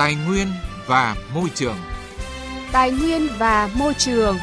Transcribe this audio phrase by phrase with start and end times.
[0.00, 0.48] Tài nguyên
[0.86, 1.76] và môi trường.
[2.72, 4.36] Tài nguyên và môi trường.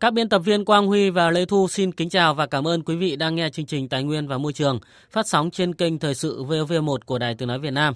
[0.00, 2.82] Các biên tập viên Quang Huy và Lê Thu xin kính chào và cảm ơn
[2.82, 5.98] quý vị đang nghe chương trình Tài nguyên và Môi trường phát sóng trên kênh
[5.98, 7.94] Thời sự VOV1 của Đài Tiếng Nói Việt Nam.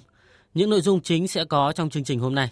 [0.53, 2.49] Những nội dung chính sẽ có trong chương trình hôm nay.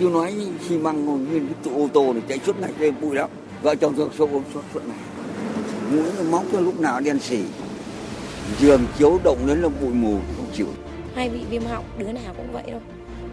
[0.00, 0.34] Chú nói
[0.68, 3.30] xi măng nguyên cái ô tô này chạy suốt ngày đêm bụi lắm.
[3.62, 4.96] Vợ chồng tôi số ôm suốt suốt này.
[5.90, 7.42] Mũi móc cho lúc nào đen xỉ.
[8.60, 10.68] Giường chiếu động đến là bụi mù không chịu.
[11.14, 12.80] Hai vị viêm họng đứa nào cũng vậy thôi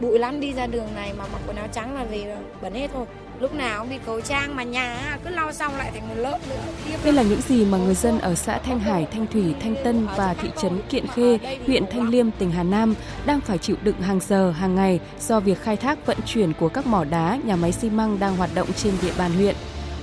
[0.03, 2.25] bụi lắm đi ra đường này mà mặc quần áo trắng là vì
[2.61, 3.05] bẩn hết thôi
[3.39, 6.39] lúc nào cũng đi cầu trang mà nhà cứ lau xong lại thành một lớp
[6.49, 6.63] nữa
[7.03, 10.07] đây là những gì mà người dân ở xã Thanh Hải, Thanh Thủy, Thanh Tân
[10.17, 14.01] và thị trấn Kiện Khê, huyện Thanh Liêm, tỉnh Hà Nam đang phải chịu đựng
[14.01, 17.55] hàng giờ, hàng ngày do việc khai thác vận chuyển của các mỏ đá, nhà
[17.55, 19.55] máy xi măng đang hoạt động trên địa bàn huyện.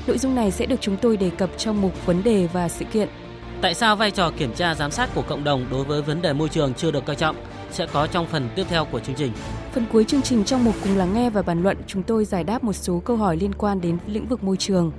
[0.07, 2.85] Nội dung này sẽ được chúng tôi đề cập trong mục vấn đề và sự
[2.85, 3.09] kiện.
[3.61, 6.33] Tại sao vai trò kiểm tra giám sát của cộng đồng đối với vấn đề
[6.33, 7.37] môi trường chưa được coi trọng?
[7.71, 9.33] Sẽ có trong phần tiếp theo của chương trình.
[9.73, 12.45] Phần cuối chương trình trong mục cùng lắng nghe và bàn luận, chúng tôi giải
[12.45, 14.93] đáp một số câu hỏi liên quan đến lĩnh vực môi trường.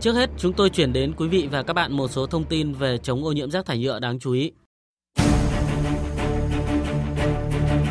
[0.00, 2.72] Trước hết, chúng tôi chuyển đến quý vị và các bạn một số thông tin
[2.72, 4.52] về chống ô nhiễm rác thải nhựa đáng chú ý.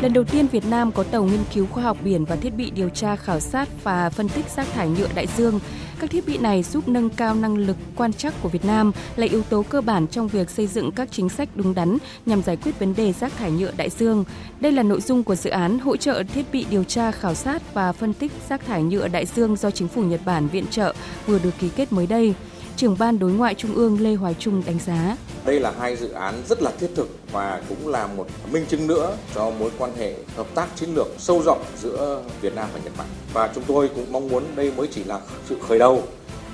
[0.02, 2.70] Lần đầu tiên Việt Nam có tàu nghiên cứu khoa học biển và thiết bị
[2.70, 5.60] điều tra khảo sát và phân tích rác thải nhựa đại dương.
[5.98, 9.26] Các thiết bị này giúp nâng cao năng lực quan trắc của Việt Nam, là
[9.26, 12.56] yếu tố cơ bản trong việc xây dựng các chính sách đúng đắn nhằm giải
[12.56, 14.24] quyết vấn đề rác thải nhựa đại dương.
[14.60, 17.74] Đây là nội dung của dự án hỗ trợ thiết bị điều tra khảo sát
[17.74, 20.94] và phân tích rác thải nhựa đại dương do chính phủ Nhật Bản viện trợ
[21.26, 22.34] vừa được ký kết mới đây
[22.76, 25.16] trưởng ban đối ngoại trung ương Lê Hoài Trung đánh giá.
[25.44, 28.86] Đây là hai dự án rất là thiết thực và cũng là một minh chứng
[28.86, 32.80] nữa cho mối quan hệ hợp tác chiến lược sâu rộng giữa Việt Nam và
[32.84, 33.06] Nhật Bản.
[33.32, 36.02] Và chúng tôi cũng mong muốn đây mới chỉ là sự khởi đầu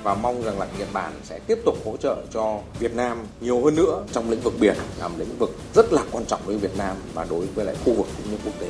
[0.03, 3.65] và mong rằng là Nhật Bản sẽ tiếp tục hỗ trợ cho Việt Nam nhiều
[3.65, 6.57] hơn nữa trong lĩnh vực biển là một lĩnh vực rất là quan trọng với
[6.57, 8.69] Việt Nam và đối với lại khu vực cũng như quốc tế.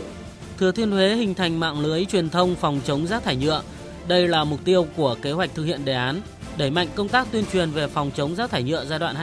[0.59, 3.63] Thừa Thiên Huế hình thành mạng lưới truyền thông phòng chống rác thải nhựa.
[4.09, 6.21] Đây là mục tiêu của kế hoạch thực hiện đề án
[6.59, 9.17] đẩy mạnh công tác tuyên truyền về phòng chống rác thải nhựa giai đoạn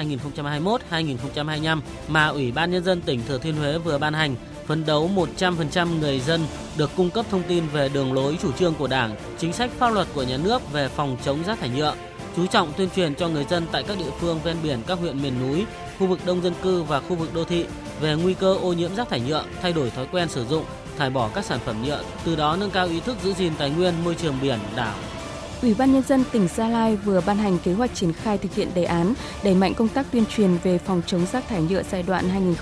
[0.91, 4.35] 2021-2025 mà Ủy ban Nhân dân tỉnh Thừa Thiên Huế vừa ban hành,
[4.67, 6.45] phấn đấu 100% người dân
[6.77, 9.89] được cung cấp thông tin về đường lối chủ trương của Đảng, chính sách pháp
[9.89, 11.95] luật của nhà nước về phòng chống rác thải nhựa,
[12.35, 15.21] chú trọng tuyên truyền cho người dân tại các địa phương ven biển các huyện
[15.21, 15.65] miền núi,
[15.99, 17.65] khu vực đông dân cư và khu vực đô thị
[18.01, 20.65] về nguy cơ ô nhiễm rác thải nhựa, thay đổi thói quen sử dụng,
[20.97, 23.69] thải bỏ các sản phẩm nhựa, từ đó nâng cao ý thức giữ gìn tài
[23.69, 24.95] nguyên môi trường biển, đảo.
[25.63, 28.55] Ủy ban Nhân dân tỉnh Gia Lai vừa ban hành kế hoạch triển khai thực
[28.55, 29.13] hiện đề án
[29.43, 32.53] đẩy mạnh công tác tuyên truyền về phòng chống rác thải nhựa giai đoạn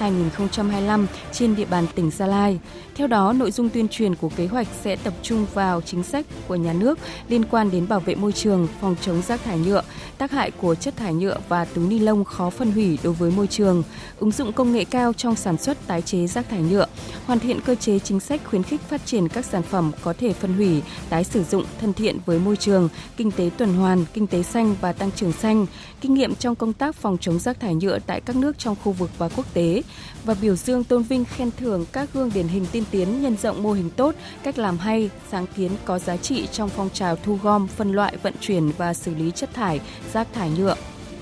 [0.00, 2.58] 2021-2025 trên địa bàn tỉnh Gia Lai.
[2.94, 6.26] Theo đó, nội dung tuyên truyền của kế hoạch sẽ tập trung vào chính sách
[6.48, 9.82] của nhà nước liên quan đến bảo vệ môi trường, phòng chống rác thải nhựa,
[10.18, 13.30] tác hại của chất thải nhựa và túi ni lông khó phân hủy đối với
[13.30, 13.82] môi trường,
[14.18, 16.86] ứng dụng công nghệ cao trong sản xuất tái chế rác thải nhựa,
[17.26, 20.32] hoàn thiện cơ chế chính sách khuyến khích phát triển các sản phẩm có thể
[20.32, 24.04] phân hủy, tái sử dụng, thân thiện thiện với môi trường, kinh tế tuần hoàn,
[24.14, 25.66] kinh tế xanh và tăng trưởng xanh,
[26.00, 28.92] kinh nghiệm trong công tác phòng chống rác thải nhựa tại các nước trong khu
[28.92, 29.82] vực và quốc tế
[30.24, 33.62] và biểu dương tôn vinh khen thưởng các gương điển hình tiên tiến nhân rộng
[33.62, 37.38] mô hình tốt, cách làm hay, sáng kiến có giá trị trong phong trào thu
[37.42, 39.80] gom, phân loại, vận chuyển và xử lý chất thải,
[40.12, 40.76] rác thải nhựa.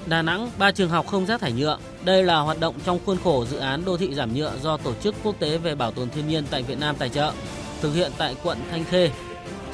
[0.07, 1.79] Đà Nẵng, ba trường học không rác thải nhựa.
[2.05, 4.93] Đây là hoạt động trong khuôn khổ dự án đô thị giảm nhựa do Tổ
[5.03, 7.33] chức Quốc tế về Bảo tồn Thiên nhiên tại Việt Nam tài trợ,
[7.81, 9.11] thực hiện tại quận Thanh Khê,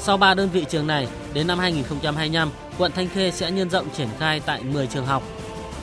[0.02, 3.86] sau 3 đơn vị trường này, đến năm 2025, quận Thanh Khê sẽ nhân rộng
[3.96, 5.22] triển khai tại 10 trường học.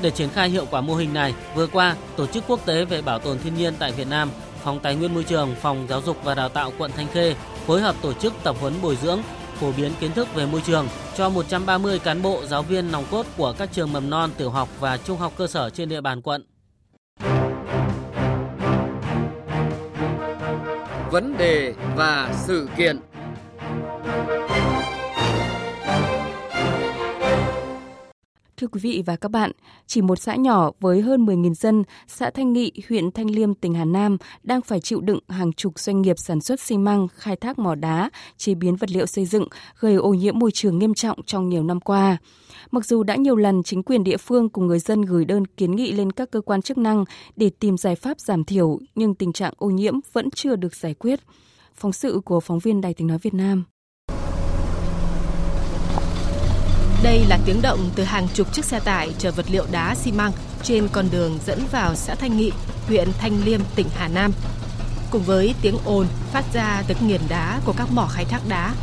[0.02, 3.02] Để triển khai hiệu quả mô hình này, vừa qua, Tổ chức Quốc tế về
[3.02, 4.30] Bảo tồn Thiên nhiên tại Việt Nam,
[4.64, 7.36] Phòng Tài nguyên Môi trường, Phòng Giáo dục và Đào tạo quận Thanh Khê
[7.66, 9.20] phối hợp tổ chức tập huấn bồi dưỡng,
[9.60, 13.26] phổ biến kiến thức về môi trường cho 130 cán bộ giáo viên nòng cốt
[13.38, 16.22] của các trường mầm non, tiểu học và trung học cơ sở trên địa bàn
[16.22, 16.44] quận.
[21.12, 23.00] Vấn đề và sự kiện
[28.58, 29.52] Thưa quý vị và các bạn,
[29.88, 33.74] chỉ một xã nhỏ với hơn 10.000 dân, xã Thanh Nghị, huyện Thanh Liêm, tỉnh
[33.74, 37.36] Hà Nam đang phải chịu đựng hàng chục doanh nghiệp sản xuất xi măng, khai
[37.36, 39.48] thác mỏ đá, chế biến vật liệu xây dựng,
[39.80, 42.18] gây ô nhiễm môi trường nghiêm trọng trong nhiều năm qua.
[42.72, 45.76] Mặc dù đã nhiều lần chính quyền địa phương cùng người dân gửi đơn kiến
[45.76, 47.06] nghị lên các cơ quan chức năng
[47.36, 50.94] để tìm giải pháp giảm thiểu, nhưng tình trạng ô nhiễm vẫn chưa được giải
[50.94, 51.20] quyết.
[51.76, 53.64] Phóng sự của phóng viên Đài tiếng nói Việt Nam.
[57.04, 60.12] Đây là tiếng động từ hàng chục chiếc xe tải chở vật liệu đá xi
[60.12, 60.32] măng
[60.64, 62.52] trên con đường dẫn vào xã Thanh Nghị,
[62.88, 64.32] huyện Thanh Liêm, tỉnh Hà Nam.
[65.12, 68.76] Cùng với tiếng ồn phát ra từ nghiền đá của các mỏ khai thác đá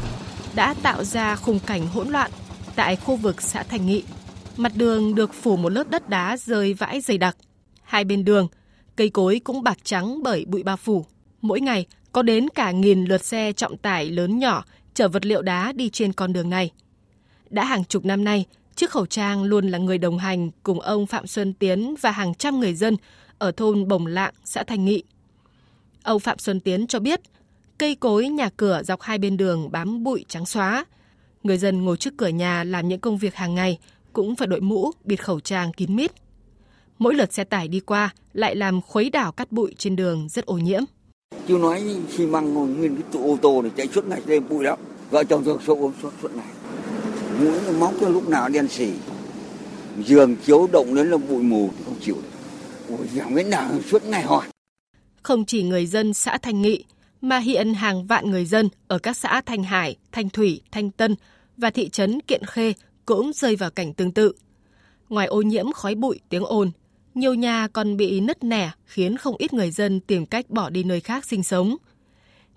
[0.55, 2.31] đã tạo ra khung cảnh hỗn loạn
[2.77, 4.03] tại khu vực xã Thanh Nghị.
[4.57, 7.37] Mặt đường được phủ một lớp đất đá rơi vãi dày đặc.
[7.83, 8.49] Hai bên đường,
[8.97, 11.07] cây cối cũng bạc trắng bởi bụi bao phủ.
[11.41, 14.65] Mỗi ngày có đến cả nghìn lượt xe trọng tải lớn nhỏ
[14.95, 16.71] chở vật liệu đá đi trên con đường này.
[17.51, 18.47] Đã hàng chục năm nay,
[18.77, 22.35] chiếc khẩu trang luôn là người đồng hành cùng ông Phạm Xuân Tiến và hàng
[22.35, 22.97] trăm người dân
[23.39, 25.03] ở thôn Bồng Lạng, xã Thanh Nghị.
[26.03, 27.21] Ông Phạm Xuân Tiến cho biết,
[27.79, 30.85] cây cối nhà cửa dọc hai bên đường bám bụi trắng xóa.
[31.43, 33.79] Người dân ngồi trước cửa nhà làm những công việc hàng ngày
[34.13, 36.11] cũng phải đội mũ, bịt khẩu trang kín mít.
[36.99, 40.47] Mỗi lượt xe tải đi qua lại làm khuấy đảo cát bụi trên đường rất
[40.47, 40.83] ô nhiễm.
[41.49, 44.65] Chứ nói xi măng nguyên cái tụ ô tô này chạy suốt ngày đêm bụi
[44.65, 44.79] lắm.
[45.11, 46.47] Vợ chồng tôi số ốm suốt suốt ngày.
[47.39, 48.91] Mũi móc cho lúc nào đen xỉ.
[50.05, 52.97] Giường chiếu động đến là bụi mù không chịu được.
[52.99, 54.47] Ôi, chẳng nào suốt ngày hỏi.
[55.23, 56.85] Không chỉ người dân xã Thanh Nghị,
[57.21, 61.17] mà hiện hàng vạn người dân ở các xã Thanh Hải, Thanh Thủy, Thanh Tân
[61.57, 62.73] và thị trấn Kiện Khê
[63.07, 64.33] cũng rơi vào cảnh tương tự.
[65.09, 66.71] Ngoài ô nhiễm khói bụi, tiếng ồn,
[67.15, 70.85] nhiều nhà còn bị nứt nẻ khiến không ít người dân tìm cách bỏ đi
[70.85, 71.77] nơi khác sinh sống.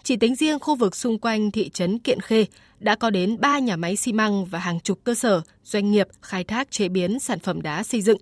[0.03, 2.45] Chỉ tính riêng khu vực xung quanh thị trấn Kiện Khê
[2.79, 6.07] đã có đến 3 nhà máy xi măng và hàng chục cơ sở, doanh nghiệp
[6.21, 8.18] khai thác chế biến sản phẩm đá xây dựng.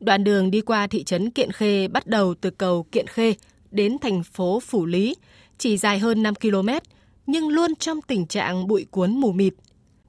[0.00, 3.34] Đoạn đường đi qua thị trấn Kiện Khê bắt đầu từ cầu Kiện Khê
[3.70, 5.14] đến thành phố Phủ Lý,
[5.58, 6.68] chỉ dài hơn 5 km,
[7.26, 9.54] nhưng luôn trong tình trạng bụi cuốn mù mịt.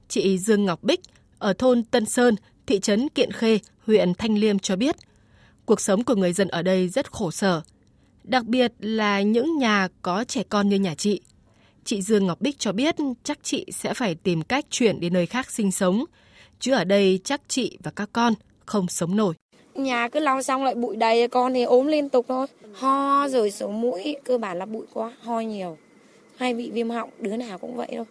[0.08, 1.00] Chị Dương Ngọc Bích
[1.38, 2.34] ở thôn Tân Sơn,
[2.66, 4.96] thị trấn Kiện Khê, huyện Thanh Liêm cho biết,
[5.66, 7.62] cuộc sống của người dân ở đây rất khổ sở,
[8.24, 11.20] đặc biệt là những nhà có trẻ con như nhà chị.
[11.84, 15.26] Chị Dương Ngọc Bích cho biết chắc chị sẽ phải tìm cách chuyển đến nơi
[15.26, 16.04] khác sinh sống,
[16.60, 18.34] chứ ở đây chắc chị và các con
[18.66, 19.34] không sống nổi.
[19.74, 22.46] Nhà cứ lau xong lại bụi đầy, con thì ốm liên tục thôi.
[22.74, 25.78] Ho rồi sổ mũi, cơ bản là bụi quá, ho nhiều.
[26.36, 28.04] Hay bị viêm họng, đứa nào cũng vậy thôi.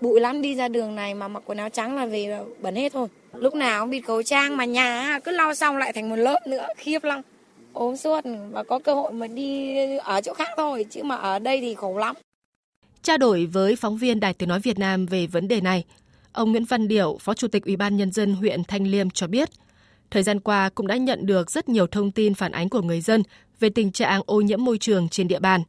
[0.00, 2.92] Bụi lắm đi ra đường này mà mặc quần áo trắng là về bẩn hết
[2.92, 3.08] thôi.
[3.32, 6.46] Lúc nào cũng bịt khẩu trang mà nhà cứ lau xong lại thành một lớp
[6.46, 7.20] nữa, khiếp lắm.
[7.72, 8.20] Ốm suốt
[8.50, 11.74] và có cơ hội mà đi ở chỗ khác thôi, chứ mà ở đây thì
[11.74, 12.16] khổ lắm.
[13.08, 15.84] Trao đổi với phóng viên Đài Tiếng Nói Việt Nam về vấn đề này,
[16.32, 19.26] ông Nguyễn Văn Điểu, Phó Chủ tịch Ủy ban Nhân dân huyện Thanh Liêm cho
[19.26, 19.48] biết,
[20.10, 23.00] thời gian qua cũng đã nhận được rất nhiều thông tin phản ánh của người
[23.00, 23.22] dân
[23.60, 25.62] về tình trạng ô nhiễm môi trường trên địa bàn.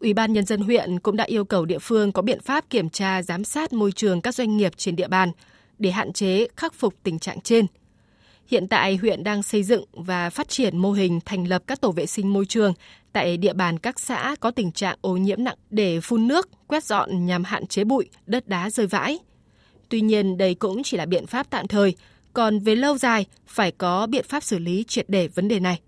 [0.00, 2.90] Ủy ban Nhân dân huyện cũng đã yêu cầu địa phương có biện pháp kiểm
[2.90, 5.32] tra giám sát môi trường các doanh nghiệp trên địa bàn
[5.78, 7.66] để hạn chế khắc phục tình trạng trên.
[8.52, 11.92] Hiện tại huyện đang xây dựng và phát triển mô hình thành lập các tổ
[11.92, 12.74] vệ sinh môi trường
[13.12, 16.84] tại địa bàn các xã có tình trạng ô nhiễm nặng để phun nước, quét
[16.84, 19.18] dọn nhằm hạn chế bụi, đất đá rơi vãi.
[19.88, 21.94] Tuy nhiên, đây cũng chỉ là biện pháp tạm thời,
[22.32, 25.80] còn về lâu dài phải có biện pháp xử lý triệt để vấn đề này.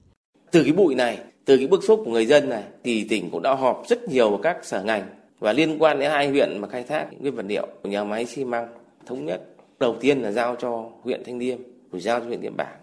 [0.50, 3.43] Từ cái bụi này, từ cái bức xúc của người dân này thì tỉnh cũng
[3.43, 5.06] đã họp rất nhiều với các sở ngành
[5.38, 8.26] và liên quan đến hai huyện mà khai thác nguyên vật liệu của nhà máy
[8.26, 8.66] xi măng
[9.06, 9.43] thống nhất
[9.81, 11.58] đầu tiên là giao cho huyện Thanh Liêm
[11.94, 12.76] rồi giao cho huyện Điện Bảng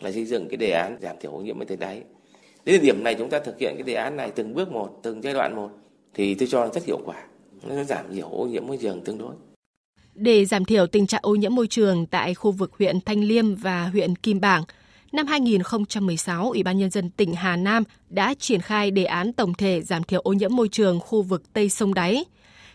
[0.00, 2.02] là xây dựng cái đề án giảm thiểu ô nhiễm môi trường đáy
[2.64, 5.00] đến thời điểm này chúng ta thực hiện cái đề án này từng bước một
[5.02, 5.70] từng giai đoạn một
[6.14, 7.22] thì tôi cho rất hiệu quả
[7.62, 9.34] nó giảm nhiều ô nhiễm môi trường tương đối
[10.18, 13.54] để giảm thiểu tình trạng ô nhiễm môi trường tại khu vực huyện Thanh Liêm
[13.54, 14.62] và huyện Kim Bảng,
[15.12, 19.54] năm 2016, Ủy ban Nhân dân tỉnh Hà Nam đã triển khai đề án tổng
[19.54, 22.24] thể giảm thiểu ô nhiễm môi trường khu vực Tây Sông Đáy.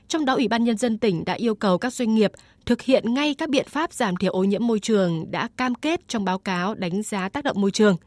[0.07, 2.31] Trong đó, Ủy ban Nhân dân tỉnh đã yêu cầu các doanh nghiệp
[2.65, 6.07] thực hiện ngay các biện pháp giảm thiểu ô nhiễm môi trường đã cam kết
[6.07, 7.98] trong báo cáo đánh giá tác động môi trường.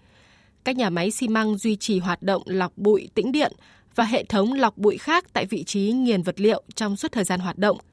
[0.65, 3.53] Các nhà máy xi măng duy trì hoạt động lọc bụi tĩnh điện
[3.95, 7.25] và hệ thống lọc bụi khác tại vị trí nghiền vật liệu trong suốt thời
[7.25, 7.79] gian hoạt động–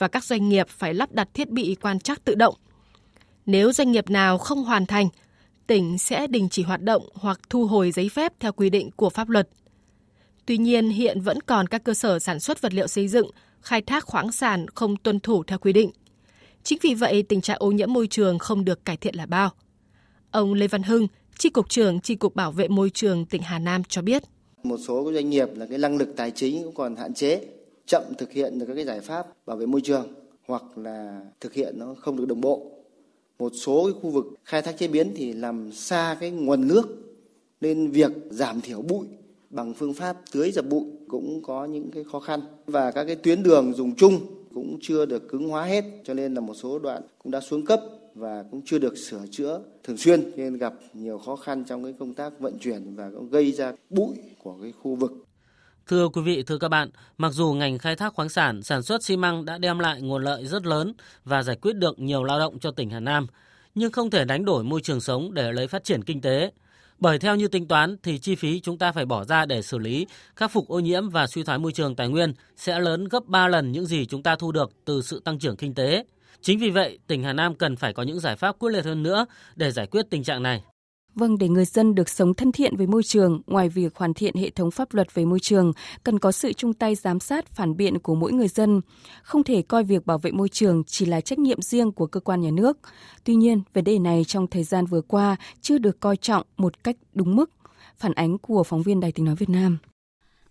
[0.00, 2.54] và các doanh nghiệp phải lắp đặt thiết bị quan trắc tự động.
[3.46, 5.08] Nếu doanh nghiệp nào không hoàn thành,
[5.66, 9.10] tỉnh sẽ đình chỉ hoạt động hoặc thu hồi giấy phép theo quy định của
[9.10, 9.48] pháp luật.
[10.50, 13.30] Tuy nhiên, hiện vẫn còn các cơ sở sản xuất vật liệu xây dựng,
[13.60, 15.90] khai thác khoáng sản không tuân thủ theo quy định.
[16.62, 19.50] Chính vì vậy, tình trạng ô nhiễm môi trường không được cải thiện là bao.
[20.30, 21.06] Ông Lê Văn Hưng,
[21.38, 24.22] Tri Cục trưởng Tri Cục Bảo vệ Môi trường tỉnh Hà Nam cho biết.
[24.62, 27.44] Một số doanh nghiệp là cái năng lực tài chính cũng còn hạn chế,
[27.86, 30.14] chậm thực hiện được các cái giải pháp bảo vệ môi trường
[30.46, 32.70] hoặc là thực hiện nó không được đồng bộ.
[33.38, 36.88] Một số cái khu vực khai thác chế biến thì làm xa cái nguồn nước
[37.60, 39.06] nên việc giảm thiểu bụi
[39.50, 43.16] bằng phương pháp tưới dập bụi cũng có những cái khó khăn và các cái
[43.16, 44.20] tuyến đường dùng chung
[44.54, 47.66] cũng chưa được cứng hóa hết cho nên là một số đoạn cũng đã xuống
[47.66, 47.80] cấp
[48.14, 51.94] và cũng chưa được sửa chữa thường xuyên nên gặp nhiều khó khăn trong cái
[51.98, 55.12] công tác vận chuyển và cũng gây ra bụi của cái khu vực
[55.86, 59.04] Thưa quý vị, thưa các bạn, mặc dù ngành khai thác khoáng sản, sản xuất
[59.04, 60.92] xi măng đã đem lại nguồn lợi rất lớn
[61.24, 63.26] và giải quyết được nhiều lao động cho tỉnh Hà Nam,
[63.74, 66.50] nhưng không thể đánh đổi môi trường sống để lấy phát triển kinh tế.
[67.00, 69.78] Bởi theo như tính toán thì chi phí chúng ta phải bỏ ra để xử
[69.78, 73.26] lý, khắc phục ô nhiễm và suy thoái môi trường tài nguyên sẽ lớn gấp
[73.26, 76.04] 3 lần những gì chúng ta thu được từ sự tăng trưởng kinh tế.
[76.42, 79.02] Chính vì vậy, tỉnh Hà Nam cần phải có những giải pháp quyết liệt hơn
[79.02, 79.26] nữa
[79.56, 80.62] để giải quyết tình trạng này.
[81.14, 84.34] Vâng, để người dân được sống thân thiện với môi trường, ngoài việc hoàn thiện
[84.34, 85.72] hệ thống pháp luật về môi trường,
[86.04, 88.80] cần có sự chung tay giám sát, phản biện của mỗi người dân.
[89.22, 92.20] Không thể coi việc bảo vệ môi trường chỉ là trách nhiệm riêng của cơ
[92.20, 92.78] quan nhà nước.
[93.24, 96.84] Tuy nhiên, vấn đề này trong thời gian vừa qua chưa được coi trọng một
[96.84, 97.50] cách đúng mức.
[97.98, 99.78] Phản ánh của phóng viên Đài tiếng nói Việt Nam.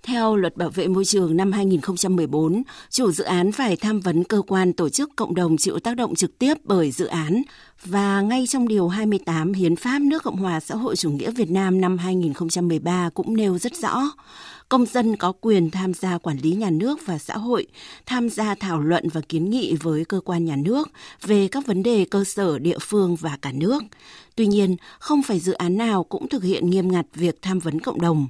[0.03, 4.41] Theo luật bảo vệ môi trường năm 2014, chủ dự án phải tham vấn cơ
[4.47, 7.41] quan tổ chức cộng đồng chịu tác động trực tiếp bởi dự án.
[7.85, 11.49] Và ngay trong điều 28 Hiến pháp nước Cộng hòa xã hội chủ nghĩa Việt
[11.49, 14.01] Nam năm 2013 cũng nêu rất rõ,
[14.69, 17.67] công dân có quyền tham gia quản lý nhà nước và xã hội,
[18.05, 20.89] tham gia thảo luận và kiến nghị với cơ quan nhà nước
[21.21, 23.83] về các vấn đề cơ sở địa phương và cả nước.
[24.35, 27.79] Tuy nhiên, không phải dự án nào cũng thực hiện nghiêm ngặt việc tham vấn
[27.79, 28.27] cộng đồng.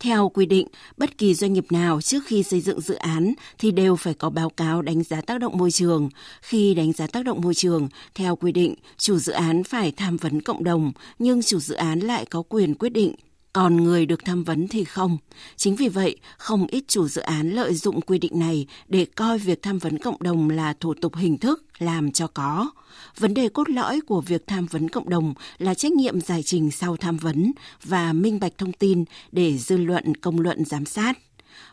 [0.00, 3.70] Theo quy định, bất kỳ doanh nghiệp nào trước khi xây dựng dự án thì
[3.70, 6.08] đều phải có báo cáo đánh giá tác động môi trường.
[6.42, 10.16] Khi đánh giá tác động môi trường, theo quy định, chủ dự án phải tham
[10.16, 13.14] vấn cộng đồng, nhưng chủ dự án lại có quyền quyết định
[13.52, 15.18] còn người được tham vấn thì không.
[15.56, 19.38] Chính vì vậy, không ít chủ dự án lợi dụng quy định này để coi
[19.38, 22.70] việc tham vấn cộng đồng là thủ tục hình thức làm cho có.
[23.18, 26.70] Vấn đề cốt lõi của việc tham vấn cộng đồng là trách nhiệm giải trình
[26.70, 27.52] sau tham vấn
[27.84, 31.18] và minh bạch thông tin để dư luận công luận giám sát.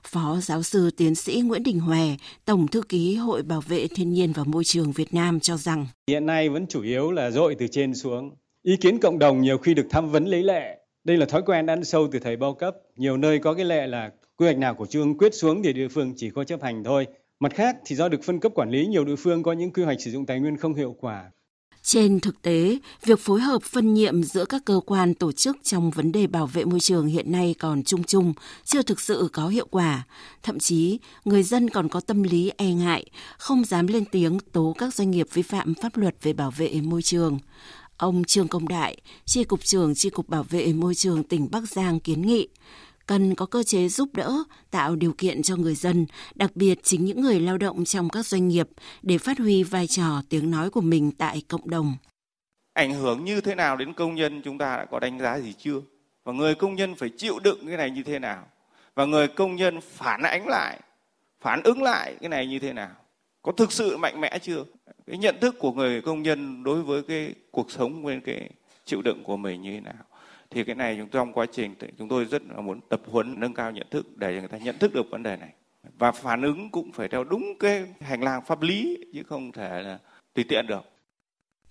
[0.04, 2.06] Phó giáo sư tiến sĩ Nguyễn Đình Hòe,
[2.46, 5.88] Tổng thư ký Hội Bảo vệ Thiên nhiên và Môi trường Việt Nam cho rằng
[6.08, 8.32] Hiện nay vẫn chủ yếu là dội từ trên xuống.
[8.64, 10.79] Ý kiến cộng đồng nhiều khi được tham vấn lấy lệ
[11.10, 12.76] đây là thói quen ăn sâu từ thời bao cấp.
[12.96, 15.88] Nhiều nơi có cái lệ là quy hoạch nào của trung quyết xuống thì địa
[15.88, 17.08] phương chỉ có chấp hành thôi.
[17.40, 19.84] Mặt khác thì do được phân cấp quản lý, nhiều địa phương có những quy
[19.84, 21.32] hoạch sử dụng tài nguyên không hiệu quả.
[21.84, 25.92] Trên thực tế, việc phối hợp phân nhiệm giữa các cơ quan tổ chức trong
[25.92, 28.34] vấn đề bảo vệ môi trường hiện nay còn chung chung,
[28.66, 30.08] chưa thực sự có hiệu quả.
[30.44, 33.06] Thậm chí, người dân còn có tâm lý e ngại,
[33.38, 36.82] không dám lên tiếng tố các doanh nghiệp vi phạm pháp luật về bảo vệ
[36.82, 37.40] môi trường.
[38.00, 41.64] Ông Trương Công Đại, Tri Cục trưởng Tri Cục Bảo vệ Môi trường tỉnh Bắc
[41.70, 42.48] Giang kiến nghị
[43.06, 47.06] cần có cơ chế giúp đỡ, tạo điều kiện cho người dân, đặc biệt chính
[47.06, 48.68] những người lao động trong các doanh nghiệp
[49.02, 51.96] để phát huy vai trò tiếng nói của mình tại cộng đồng.
[52.74, 55.54] Ảnh hưởng như thế nào đến công nhân chúng ta đã có đánh giá gì
[55.54, 55.82] chưa?
[56.24, 58.48] Và người công nhân phải chịu đựng cái này như thế nào?
[58.96, 60.80] Và người công nhân phản ánh lại,
[61.42, 62.92] phản ứng lại cái này như thế nào?
[63.42, 64.66] Có thực sự mạnh mẽ chưa?
[65.10, 68.50] cái nhận thức của người công nhân đối với cái cuộc sống với cái
[68.86, 70.04] chịu đựng của mình như thế nào?
[70.50, 73.54] Thì cái này chúng trong quá trình chúng tôi rất là muốn tập huấn, nâng
[73.54, 75.54] cao nhận thức để người ta nhận thức được vấn đề này.
[75.98, 79.82] Và phản ứng cũng phải theo đúng cái hành lang pháp lý chứ không thể
[79.82, 80.00] là
[80.34, 80.82] tùy tiện được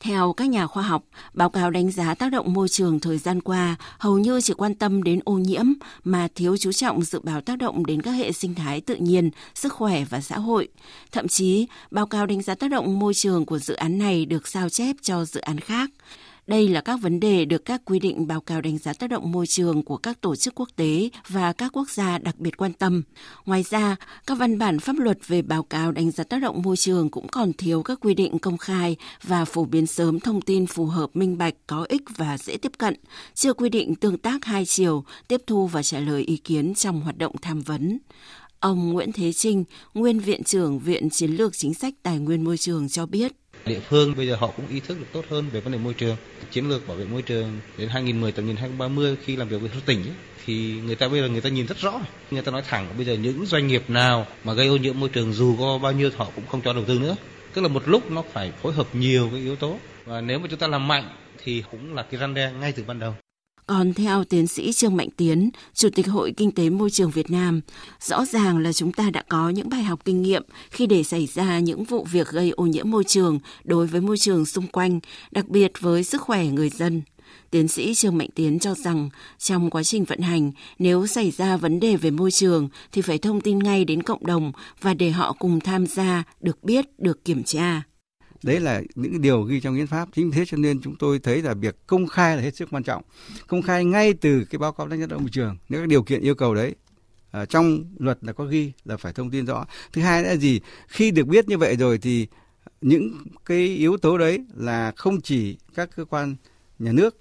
[0.00, 3.40] theo các nhà khoa học, báo cáo đánh giá tác động môi trường thời gian
[3.40, 5.66] qua hầu như chỉ quan tâm đến ô nhiễm
[6.04, 9.30] mà thiếu chú trọng dự báo tác động đến các hệ sinh thái tự nhiên,
[9.54, 10.68] sức khỏe và xã hội.
[11.12, 14.48] Thậm chí, báo cáo đánh giá tác động môi trường của dự án này được
[14.48, 15.90] sao chép cho dự án khác.
[16.48, 19.32] Đây là các vấn đề được các quy định báo cáo đánh giá tác động
[19.32, 22.72] môi trường của các tổ chức quốc tế và các quốc gia đặc biệt quan
[22.72, 23.02] tâm.
[23.46, 26.76] Ngoài ra, các văn bản pháp luật về báo cáo đánh giá tác động môi
[26.76, 30.66] trường cũng còn thiếu các quy định công khai và phổ biến sớm thông tin
[30.66, 32.94] phù hợp minh bạch, có ích và dễ tiếp cận,
[33.34, 37.00] chưa quy định tương tác hai chiều, tiếp thu và trả lời ý kiến trong
[37.00, 37.98] hoạt động tham vấn.
[38.60, 39.64] Ông Nguyễn Thế Trinh,
[39.94, 43.32] nguyên viện trưởng Viện Chiến lược Chính sách Tài nguyên Môi trường cho biết.
[43.66, 45.94] Địa phương bây giờ họ cũng ý thức được tốt hơn về vấn đề môi
[45.94, 46.16] trường.
[46.50, 49.70] Chiến lược bảo vệ môi trường đến 2010 tầm nhìn 2030 khi làm việc với
[49.86, 50.14] tỉnh ấy,
[50.46, 52.00] thì người ta bây giờ người ta nhìn rất rõ.
[52.30, 55.08] Người ta nói thẳng bây giờ những doanh nghiệp nào mà gây ô nhiễm môi
[55.08, 57.16] trường dù có bao nhiêu họ cũng không cho đầu tư nữa.
[57.54, 60.46] Tức là một lúc nó phải phối hợp nhiều cái yếu tố và nếu mà
[60.50, 61.08] chúng ta làm mạnh
[61.44, 63.14] thì cũng là cái răn đe ngay từ ban đầu.
[63.68, 67.30] Còn theo tiến sĩ Trương Mạnh Tiến, Chủ tịch Hội Kinh tế Môi trường Việt
[67.30, 67.60] Nam,
[68.00, 71.26] rõ ràng là chúng ta đã có những bài học kinh nghiệm khi để xảy
[71.26, 75.00] ra những vụ việc gây ô nhiễm môi trường đối với môi trường xung quanh,
[75.30, 77.02] đặc biệt với sức khỏe người dân.
[77.50, 81.56] Tiến sĩ Trương Mạnh Tiến cho rằng trong quá trình vận hành, nếu xảy ra
[81.56, 85.10] vấn đề về môi trường thì phải thông tin ngay đến cộng đồng và để
[85.10, 87.82] họ cùng tham gia, được biết, được kiểm tra.
[88.42, 90.08] Đấy là những điều ghi trong hiến pháp.
[90.12, 92.82] Chính thế cho nên chúng tôi thấy là việc công khai là hết sức quan
[92.82, 93.02] trọng.
[93.46, 96.02] Công khai ngay từ cái báo cáo đánh giá động môi trường, những các điều
[96.02, 96.74] kiện yêu cầu đấy
[97.30, 99.66] ở trong luật là có ghi là phải thông tin rõ.
[99.92, 100.60] Thứ hai là gì?
[100.88, 102.26] Khi được biết như vậy rồi thì
[102.80, 106.36] những cái yếu tố đấy là không chỉ các cơ quan
[106.78, 107.16] nhà nước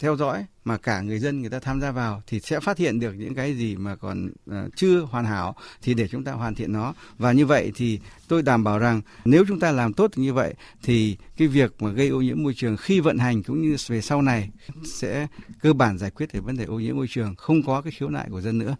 [0.00, 3.00] theo dõi mà cả người dân người ta tham gia vào thì sẽ phát hiện
[3.00, 6.54] được những cái gì mà còn uh, chưa hoàn hảo thì để chúng ta hoàn
[6.54, 10.10] thiện nó và như vậy thì tôi đảm bảo rằng nếu chúng ta làm tốt
[10.16, 13.62] như vậy thì cái việc mà gây ô nhiễm môi trường khi vận hành cũng
[13.62, 14.50] như về sau này
[14.84, 15.26] sẽ
[15.62, 18.08] cơ bản giải quyết được vấn đề ô nhiễm môi trường không có cái khiếu
[18.08, 18.76] nại của dân nữa.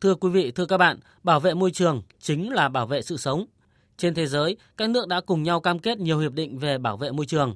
[0.00, 3.16] Thưa quý vị, thưa các bạn, bảo vệ môi trường chính là bảo vệ sự
[3.16, 3.46] sống.
[3.96, 6.96] Trên thế giới, các nước đã cùng nhau cam kết nhiều hiệp định về bảo
[6.96, 7.54] vệ môi trường.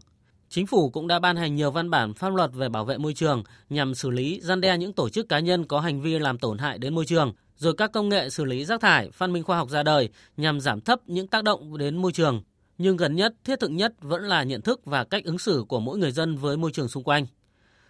[0.55, 3.15] Chính phủ cũng đã ban hành nhiều văn bản pháp luật về bảo vệ môi
[3.15, 6.39] trường nhằm xử lý, gian đe những tổ chức cá nhân có hành vi làm
[6.39, 9.43] tổn hại đến môi trường, rồi các công nghệ xử lý rác thải, phát minh
[9.43, 12.43] khoa học ra đời nhằm giảm thấp những tác động đến môi trường.
[12.79, 15.81] Nhưng gần nhất, thiết thực nhất vẫn là nhận thức và cách ứng xử của
[15.81, 17.27] mỗi người dân với môi trường xung quanh.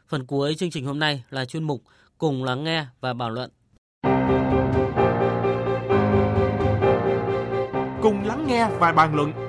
[0.08, 1.82] Phần cuối chương trình hôm nay là chuyên mục
[2.18, 3.50] Cùng lắng nghe và bàn luận.
[8.02, 9.43] Cùng lắng nghe và bàn luận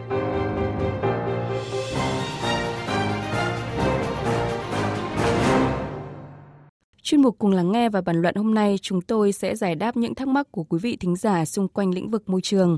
[7.06, 9.98] Chuyên mục cùng lắng nghe và bàn luận hôm nay chúng tôi sẽ giải đáp
[9.98, 12.78] những thắc mắc của quý vị thính giả xung quanh lĩnh vực môi trường.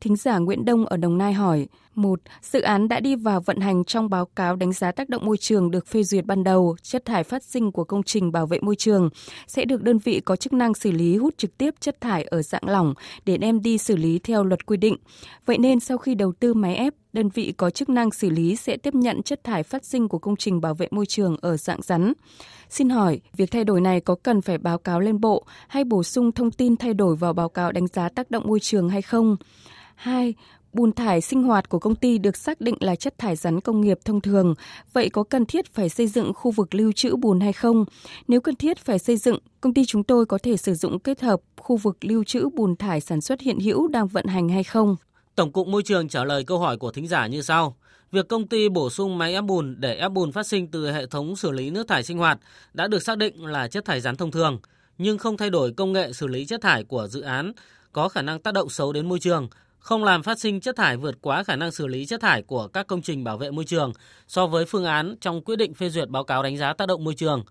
[0.00, 3.60] Thính giả Nguyễn Đông ở Đồng Nai hỏi: một Dự án đã đi vào vận
[3.60, 6.76] hành trong báo cáo đánh giá tác động môi trường được phê duyệt ban đầu,
[6.82, 9.10] chất thải phát sinh của công trình bảo vệ môi trường
[9.46, 12.42] sẽ được đơn vị có chức năng xử lý hút trực tiếp chất thải ở
[12.42, 12.94] dạng lỏng
[13.24, 14.96] để đem đi xử lý theo luật quy định.
[15.46, 18.56] Vậy nên sau khi đầu tư máy ép, đơn vị có chức năng xử lý
[18.56, 21.56] sẽ tiếp nhận chất thải phát sinh của công trình bảo vệ môi trường ở
[21.56, 22.12] dạng rắn.
[22.70, 26.02] Xin hỏi, việc thay đổi này có cần phải báo cáo lên Bộ hay bổ
[26.02, 29.02] sung thông tin thay đổi vào báo cáo đánh giá tác động môi trường hay
[29.02, 29.36] không?
[29.94, 30.34] 2.
[30.72, 33.80] Bùn thải sinh hoạt của công ty được xác định là chất thải rắn công
[33.80, 34.54] nghiệp thông thường,
[34.92, 37.84] vậy có cần thiết phải xây dựng khu vực lưu trữ bùn hay không?
[38.28, 41.20] Nếu cần thiết phải xây dựng, công ty chúng tôi có thể sử dụng kết
[41.20, 44.64] hợp khu vực lưu trữ bùn thải sản xuất hiện hữu đang vận hành hay
[44.64, 44.96] không?
[45.34, 47.76] Tổng cục Môi trường trả lời câu hỏi của thính giả như sau.
[48.12, 51.06] Việc công ty bổ sung máy ép bùn để ép bùn phát sinh từ hệ
[51.06, 52.38] thống xử lý nước thải sinh hoạt
[52.72, 54.58] đã được xác định là chất thải rắn thông thường,
[54.98, 57.52] nhưng không thay đổi công nghệ xử lý chất thải của dự án
[57.92, 59.48] có khả năng tác động xấu đến môi trường,
[59.78, 62.68] không làm phát sinh chất thải vượt quá khả năng xử lý chất thải của
[62.68, 63.92] các công trình bảo vệ môi trường
[64.26, 67.04] so với phương án trong quyết định phê duyệt báo cáo đánh giá tác động
[67.04, 67.44] môi trường.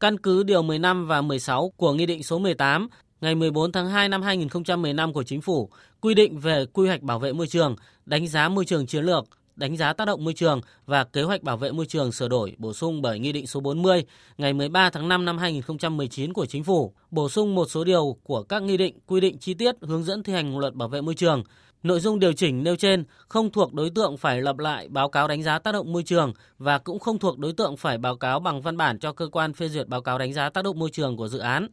[0.00, 2.88] Căn cứ điều 15 và 16 của Nghị định số 18
[3.20, 5.70] ngày 14 tháng 2 năm 2015 của Chính phủ
[6.00, 9.24] quy định về quy hoạch bảo vệ môi trường, đánh giá môi trường chiến lược,
[9.56, 12.54] đánh giá tác động môi trường và kế hoạch bảo vệ môi trường sửa đổi
[12.58, 14.04] bổ sung bởi Nghị định số 40
[14.38, 18.42] ngày 13 tháng 5 năm 2019 của Chính phủ, bổ sung một số điều của
[18.42, 21.14] các nghị định quy định chi tiết hướng dẫn thi hành luật bảo vệ môi
[21.14, 21.42] trường.
[21.82, 25.28] Nội dung điều chỉnh nêu trên không thuộc đối tượng phải lập lại báo cáo
[25.28, 28.40] đánh giá tác động môi trường và cũng không thuộc đối tượng phải báo cáo
[28.40, 30.90] bằng văn bản cho cơ quan phê duyệt báo cáo đánh giá tác động môi
[30.90, 31.68] trường của dự án.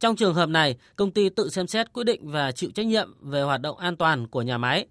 [0.00, 3.08] Trong trường hợp này, công ty tự xem xét quyết định và chịu trách nhiệm
[3.20, 4.86] về hoạt động an toàn của nhà máy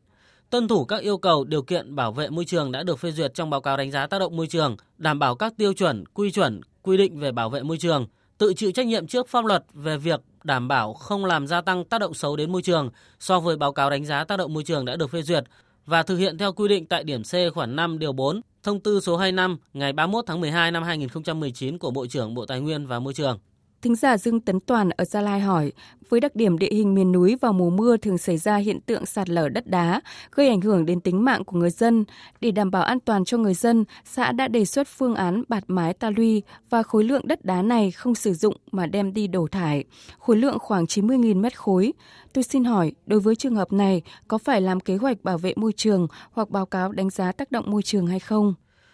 [0.49, 3.33] tuân thủ các yêu cầu điều kiện bảo vệ môi trường đã được phê duyệt
[3.33, 6.31] trong báo cáo đánh giá tác động môi trường, đảm bảo các tiêu chuẩn, quy
[6.31, 8.07] chuẩn, quy định về bảo vệ môi trường,
[8.38, 11.85] tự chịu trách nhiệm trước pháp luật về việc đảm bảo không làm gia tăng
[11.85, 14.63] tác động xấu đến môi trường so với báo cáo đánh giá tác động môi
[14.63, 15.43] trường đã được phê duyệt
[15.85, 18.99] và thực hiện theo quy định tại điểm C khoản 5 điều 4 Thông tư
[18.99, 22.99] số 25 ngày 31 tháng 12 năm 2019 của Bộ trưởng Bộ Tài nguyên và
[22.99, 23.39] Môi trường.
[23.82, 25.72] Thính giả Dương Tấn Toàn ở Gia Lai hỏi,
[26.10, 29.06] với đặc điểm địa hình miền núi vào mùa mưa thường xảy ra hiện tượng
[29.06, 32.06] sạt lở đất đá, gây ảnh hưởng đến tính mạng của người dân.
[32.42, 35.63] Để đảm bảo an toàn cho người dân, xã đã đề xuất phương án bạt
[35.68, 39.28] mái ta luy và khối lượng đất đá này không sử dụng mà đem đi
[39.28, 39.84] đổ thải,
[40.20, 41.94] khối lượng khoảng 90.000 mét khối.
[42.34, 45.54] Tôi xin hỏi, đối với trường hợp này, có phải làm kế hoạch bảo vệ
[45.56, 48.54] môi trường hoặc báo cáo đánh giá tác động môi trường hay không?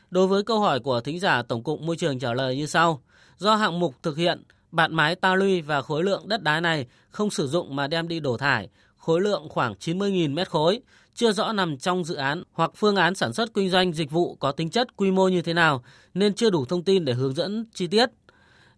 [0.10, 3.02] Đối với câu hỏi của thính giả, Tổng cục Môi trường trả lời như sau.
[3.38, 4.43] Do hạng mục thực hiện
[4.75, 8.07] bạn mái ta luy và khối lượng đất đá này không sử dụng mà đem
[8.07, 10.81] đi đổ thải, khối lượng khoảng 90.000 mét khối,
[11.13, 14.35] chưa rõ nằm trong dự án hoặc phương án sản xuất kinh doanh dịch vụ
[14.35, 15.83] có tính chất quy mô như thế nào
[16.13, 18.09] nên chưa đủ thông tin để hướng dẫn chi tiết.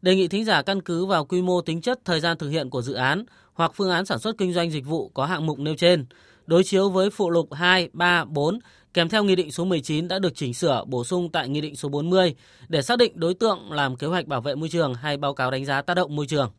[0.01, 2.69] Đề nghị thính giả căn cứ vào quy mô tính chất thời gian thực hiện
[2.69, 5.60] của dự án hoặc phương án sản xuất kinh doanh dịch vụ có hạng mục
[5.60, 6.05] nêu trên,
[6.47, 8.60] đối chiếu với phụ lục 2, 3, 4
[8.93, 11.76] kèm theo Nghị định số 19 đã được chỉnh sửa, bổ sung tại Nghị định
[11.76, 12.36] số 40
[12.67, 15.52] để xác định đối tượng làm kế hoạch bảo vệ môi trường hay báo cáo
[15.52, 16.52] đánh giá tác động môi trường.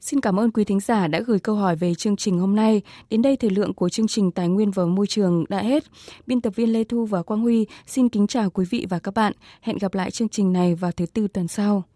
[0.00, 2.82] Xin cảm ơn quý thính giả đã gửi câu hỏi về chương trình hôm nay.
[3.10, 5.84] Đến đây thời lượng của chương trình Tài nguyên và Môi trường đã hết.
[6.26, 9.14] Biên tập viên Lê Thu và Quang Huy xin kính chào quý vị và các
[9.14, 9.32] bạn.
[9.60, 11.84] Hẹn gặp lại chương trình này vào thứ tư tuần sau.